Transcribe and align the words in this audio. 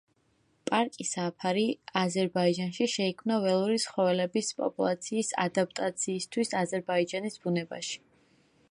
პარკი 0.69 1.05
საფარი 1.07 1.65
აზერბაიჯანში 2.01 2.87
შეიქმნა 2.95 3.37
ველური 3.45 3.77
ცხოველების 3.85 4.51
პოპულაციის 4.63 5.31
ადაპტაციისთვის 5.47 6.57
აზერბაიჯანის 6.63 7.41
ბუნებაში. 7.47 8.05